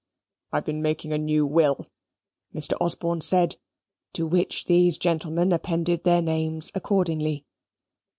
[0.51, 1.85] "I've been making a new will,"
[2.55, 2.73] Mr.
[2.81, 3.57] Osborne said,
[4.13, 7.45] to which these gentlemen appended their names accordingly.